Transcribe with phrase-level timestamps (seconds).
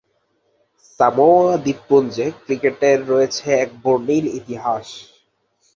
[0.99, 4.87] Samoa দ্বীপপুঞ্জে ক্রিকেটের রয়েছে এক বর্ণিল ইতিহাস।